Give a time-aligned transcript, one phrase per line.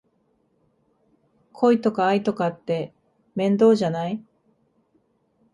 [1.53, 2.91] 恋とか愛とかって
[3.35, 4.25] 面倒じゃない？